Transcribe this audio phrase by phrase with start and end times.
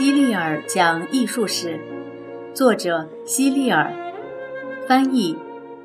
[0.00, 1.78] 希利尔讲艺术史，
[2.54, 3.92] 作者希利尔，
[4.88, 5.36] 翻译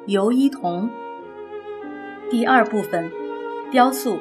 [0.05, 0.89] 尤一彤。
[2.29, 3.11] 第二部分，
[3.69, 4.17] 雕塑。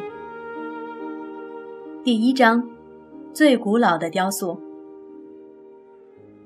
[2.03, 2.69] 第一章，
[3.33, 4.61] 最古老的雕塑。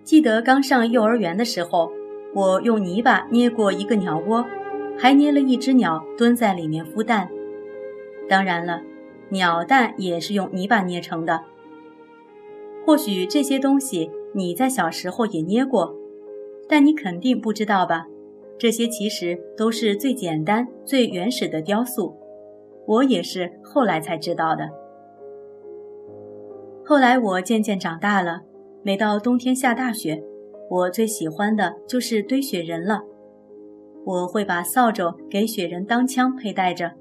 [0.05, 1.91] 记得刚上幼儿园的时候，
[2.35, 4.45] 我用泥巴捏过一个鸟窝，
[4.99, 7.27] 还捏了一只鸟蹲在里面孵蛋。
[8.29, 8.83] 当然了，
[9.31, 11.45] 鸟蛋也是用泥巴捏成的。
[12.89, 15.95] 或许这些东西你在小时候也捏过，
[16.67, 18.07] 但你肯定不知道吧？
[18.59, 22.17] 这些其实都是最简单、最原始的雕塑。
[22.87, 24.71] 我也是后来才知道的。
[26.83, 28.41] 后来我渐渐长大了，
[28.83, 30.25] 每到冬天下大雪，
[30.71, 33.03] 我最喜欢的就是堆雪人了。
[34.07, 36.93] 我会把扫帚给雪人当枪佩戴着，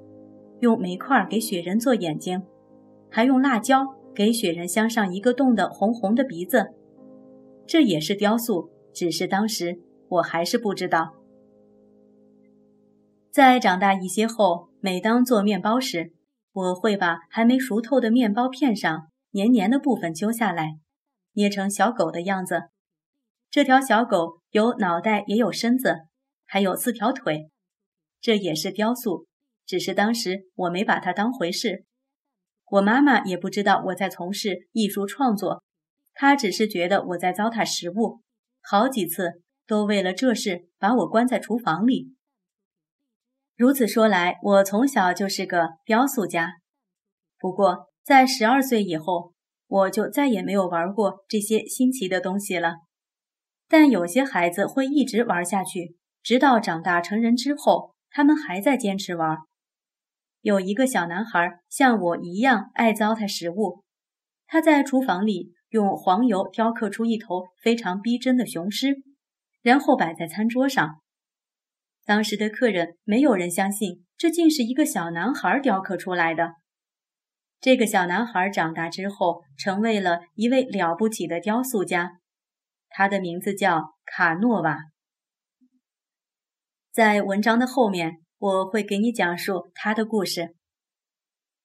[0.60, 2.42] 用煤块给雪人做眼睛，
[3.08, 3.94] 还用辣椒。
[4.18, 6.74] 给雪人镶上一个洞的红红的鼻子，
[7.68, 11.14] 这也是雕塑，只是当时我还是不知道。
[13.30, 16.14] 在长大一些后，每当做面包时，
[16.52, 20.80] 我会把还没熟透的面包片上黏黏的部分揪下来，
[21.34, 22.62] 捏成小狗的样子。
[23.48, 25.94] 这条小狗有脑袋，也有身子，
[26.44, 27.50] 还有四条腿，
[28.20, 29.28] 这也是雕塑，
[29.64, 31.84] 只是当时我没把它当回事。
[32.70, 35.62] 我妈妈也不知道我在从事艺术创作，
[36.14, 38.20] 她只是觉得我在糟蹋食物，
[38.60, 42.14] 好几次都为了这事把我关在厨房里。
[43.56, 46.52] 如此说来，我从小就是个雕塑家。
[47.38, 49.32] 不过在十二岁以后，
[49.66, 52.74] 我就再也没有玩过这些新奇的东西了。
[53.68, 59.36] 但有些孩子会一直玩下去，直到长大成人之后，他们还在坚持玩。
[60.40, 63.82] 有一个小男孩像我一样爱糟蹋食物，
[64.46, 69.02] 他在厨房里用黄油雕刻出一头非常逼真的雄狮，
[69.62, 71.00] 然后摆在餐桌上。
[72.04, 76.54] 当时的客人没有人相信这竟是一个小男孩雕刻出来的。
[77.60, 82.12] 这个小男孩长大之后成为了一位了不起的雕塑家，
[82.88, 84.78] 他的名字叫卡诺瓦。
[86.92, 88.22] 在文章的后面。
[88.38, 90.54] 我会给你讲述他的故事。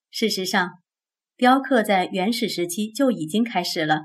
[0.09, 0.71] 事实上，
[1.37, 4.01] 雕刻在原始时期就已经开始了，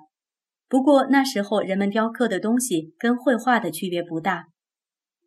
[0.68, 4.46] 不过那时候人们雕刻的东西跟绘画的区别不大。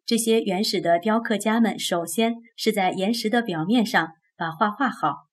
[0.05, 5.27] 这些原始的雕刻家们首先是在岩石的表面上把画画好，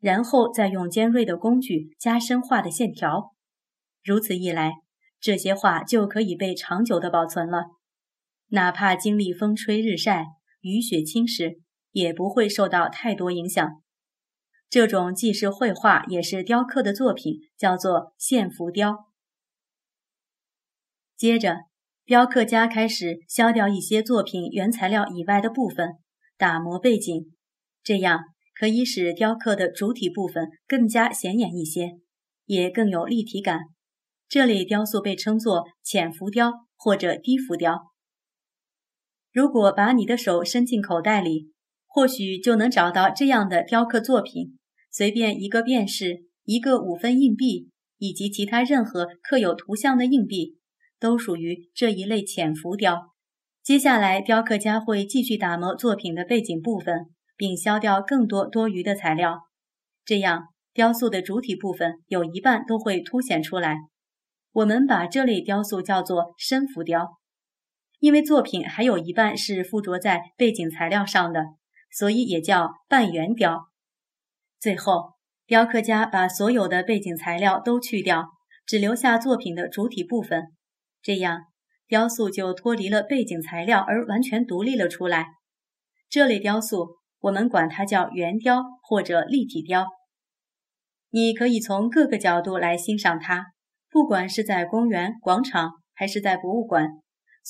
[0.00, 3.34] 然后再用尖锐的工具加深画的线条。
[4.02, 4.72] 如此一来，
[5.20, 7.66] 这些画就可以被长久的保存了，
[8.48, 10.26] 哪怕经历风吹日晒。
[10.60, 11.58] 雨雪侵蚀
[11.92, 13.82] 也不会受到太多影响。
[14.68, 19.08] 这种既是绘画也是雕刻的作品叫做线浮雕。
[21.16, 21.56] 接着，
[22.04, 25.94] 雕刻家开始削掉一些作品原材料以外的部分，
[26.38, 27.32] 打磨背景，
[27.82, 28.20] 这样
[28.54, 31.98] 可以使雕刻的主体部分更加显眼一些，
[32.46, 33.60] 也更有立体感。
[34.28, 37.89] 这类雕塑被称作浅浮雕或者低浮雕。
[39.32, 41.52] 如果把你的手伸进口袋里，
[41.86, 44.58] 或许就能找到这样的雕刻作品。
[44.90, 50.58] 随便一个便士、一个五分硬币以及其他任何刻有图像的硬币，
[50.98, 53.12] 都属于这一类浅浮雕。
[53.62, 59.42] 接下来，雕刻家会继续打磨作品的背景部分，并削掉更多多余的材料，
[60.04, 63.76] 这样雕塑的主体部分有一半都会凸显出来。
[64.52, 67.19] 我们把这类雕塑叫做深浮雕。
[68.00, 71.44] 因为作品还有一半是附着在背景材料上的，
[71.92, 73.68] 所以也叫半圆雕。
[74.58, 75.12] 最后，
[75.46, 78.30] 雕刻家把所有的背景材料都去掉，
[78.66, 80.44] 只留下作品的主体部分，
[81.02, 81.42] 这样
[81.86, 85.26] 雕塑就脱离了背景材料而完全独立了出来。
[86.08, 89.86] 这类雕塑我们管它叫圆雕或者立体雕。
[91.10, 93.48] 你可以从各个角度来欣赏它，
[93.90, 96.88] 不管是在公园、广场还是在博物馆。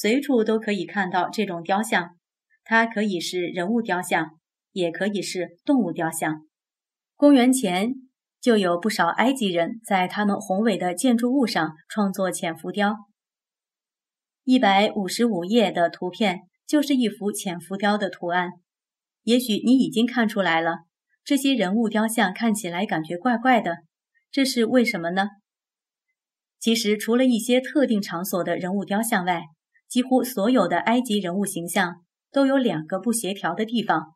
[0.00, 2.16] 随处都可以看到这种雕像，
[2.64, 4.30] 它可以是人物雕像，
[4.72, 6.46] 也可以是动物雕像。
[7.16, 7.92] 公元前
[8.40, 12.96] 就有不少埃及人在他们宏伟的建筑物上创作浅浮雕。
[14.44, 18.52] 一百五十五页的图片就是一幅浅浮雕的图案。
[19.24, 20.78] 也许你已经看出来了，
[21.22, 23.76] 这些人物雕像看起来感觉怪怪的，
[24.30, 25.28] 这是为什么呢？
[26.58, 29.42] 其实，除了一些特定场所的人物雕像外，
[29.90, 34.14] 几乎所有的埃及人物形象都有两个不协调的地方，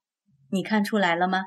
[0.50, 1.46] 你看出来了吗？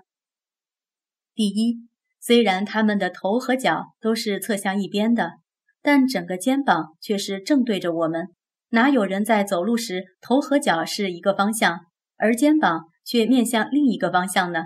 [1.33, 1.87] 第一，
[2.19, 5.35] 虽然他们的头和脚都是侧向一边的，
[5.81, 8.27] 但整个肩膀却是正对着我们。
[8.71, 11.85] 哪有人在走路时头和脚是一个方向，
[12.17, 14.63] 而肩膀却面向另一个方向呢？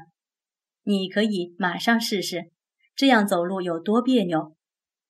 [0.83, 2.49] 你可以马上试试，
[2.95, 4.55] 这样走路有多别扭。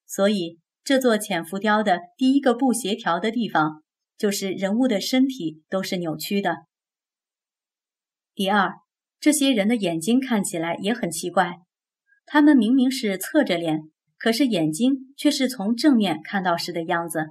[0.06, 3.81] 所以，这座浅浮雕的第一个不协调的地方，
[4.22, 6.58] 就是人物的身体都是扭曲的。
[8.36, 8.74] 第二，
[9.20, 11.56] 这些人的眼睛看起来也很奇怪，
[12.28, 13.80] 他们明明是侧着脸，
[14.20, 17.30] 可是眼睛却是从正面看到时的样子。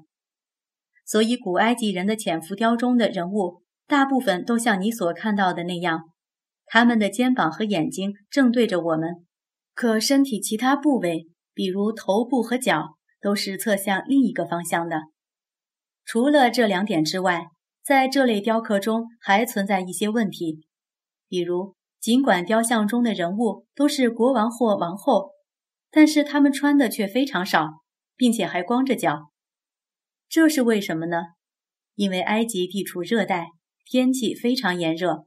[1.07, 6.11] 所以，古埃及人的浅浮雕中的人物，大部分都像你所看到的那样。
[6.67, 9.25] 他们的肩膀和眼睛正对着我们，
[9.75, 15.03] 可身体其他部位，比如头部和脚，都是侧向另一个方向的。
[16.13, 17.51] 除了这两点之外，
[17.85, 20.67] 在这类雕刻中还存在一些问题，
[21.29, 25.31] 比如，尽管雕像中的人物都是国王或王后，
[25.89, 27.85] 但是他们穿的却非常少，
[28.17, 29.31] 并且还光着脚。
[30.29, 31.17] 这是为什么呢？
[31.95, 33.47] 因为埃及地处热带，
[33.85, 35.27] 天气非常炎热。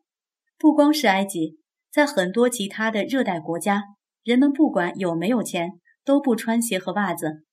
[0.58, 1.60] 不光是埃及，
[1.94, 3.84] 在很多其他的热带国家，
[4.22, 7.46] 人们不管有没有钱，都不穿鞋和袜子。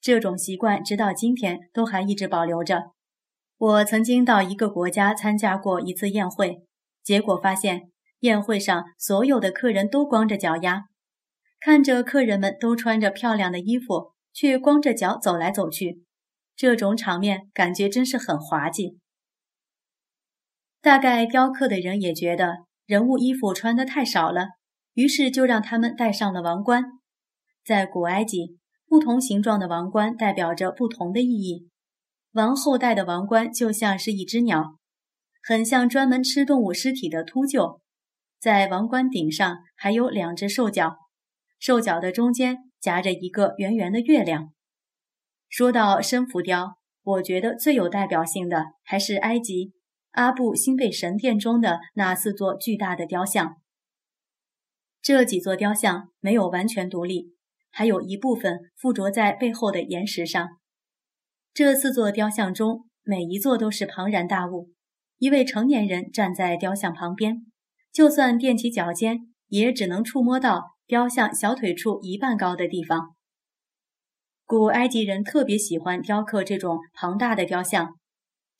[0.00, 2.92] 这种习惯直到今天都还一直保留着。
[3.56, 6.62] 我曾经到一个国家参加过一次宴会，
[7.02, 7.90] 结果发现
[8.20, 10.84] 宴会上所有的客人都光着脚丫，
[11.58, 16.04] 看着客人们都穿着漂亮的衣服，却光着脚走来走去，
[16.54, 18.98] 这种场面感觉真是很滑稽。
[20.80, 24.50] 大概雕刻的人也觉得人物衣服穿得太少了，
[24.94, 26.84] 于是就让他们戴上了王冠。
[27.64, 31.68] 在古埃及，不同形状的王冠代表着不同的意义。
[32.32, 34.78] 王后戴的王冠就像是一只鸟，
[35.42, 37.80] 很像专门吃动物尸体的秃鹫。
[38.40, 40.96] 在王冠顶上还有两只兽角，
[41.58, 44.52] 兽角的中间夹着一个圆圆的月亮。
[45.48, 49.72] 说到深浮雕，我觉得最有代表性的还是埃及。
[50.12, 53.56] 阿布辛贝神殿中的那四座巨大的雕像，
[55.00, 57.34] 这几座雕像没有完全独立，
[57.70, 60.48] 还有一部分附着在背后的岩石上。
[61.54, 64.70] 这四座雕像中，每一座都是庞然大物。
[65.18, 67.46] 一位成年人站在雕像旁边，
[67.92, 69.18] 就算踮起脚尖，
[69.48, 73.16] 也只能触摸到雕像小腿处一半高的地方。
[74.44, 77.96] 古埃及人特别喜欢雕刻这种庞大的雕像。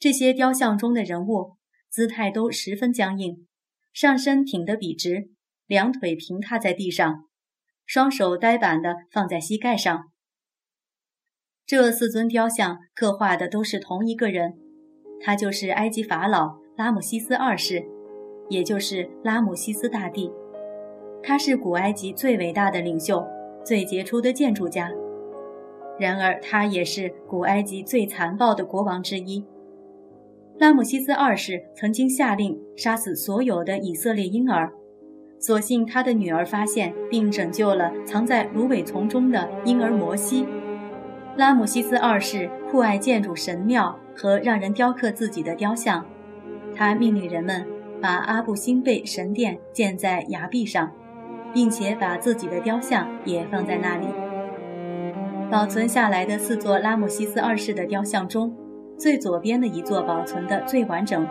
[0.00, 1.56] 这些雕像中的人物
[1.88, 3.46] 姿态都十分僵硬，
[3.92, 5.30] 上身挺得笔直，
[5.66, 7.27] 两腿平踏在地上，
[7.88, 10.10] 双手呆板地放在膝盖上。
[11.66, 14.58] 这四尊雕像刻画的都是同一个人，
[15.22, 17.82] 他就是埃及法老拉姆西斯二世，
[18.50, 20.30] 也就是拉姆西斯大帝。
[21.22, 23.26] 他是古埃及最伟大的领袖，
[23.64, 24.92] 最杰出的建筑家。
[25.98, 29.42] 然而，他也是古埃及最残暴的国王之一。
[30.58, 34.70] 拉姆西斯二世曾经下令杀死所有的以色列婴儿，
[35.38, 40.46] 所幸他的女儿发现并拯救了藏在芦苇丛中的婴儿摩西。
[41.36, 46.04] 拉姆西斯二世酷爱建筑神庙和让人雕刻自己的雕像，
[46.74, 47.66] 他命令人们
[48.00, 50.90] 把阿布辛贝神殿建在崖壁上，
[51.52, 54.06] 并且把自己的雕像也放在那里。
[55.50, 58.54] 保存下来的四座拉姆西斯二世的雕像中。
[58.98, 61.24] 最左边的一座保存的最完整，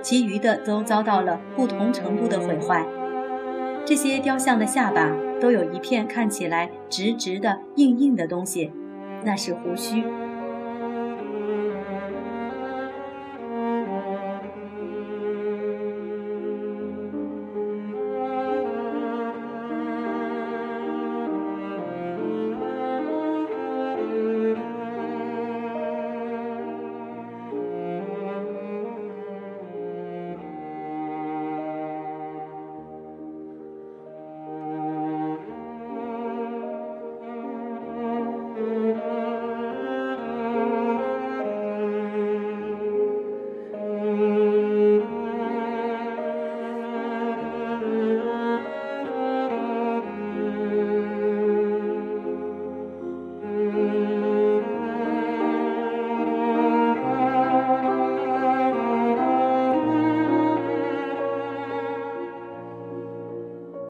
[0.00, 2.82] 其余的都遭到了不同程度的毁坏。
[3.86, 8.72] 这些雕像的下巴都有一片看起来直直的、硬硬的东西，
[9.22, 10.02] 那是胡须。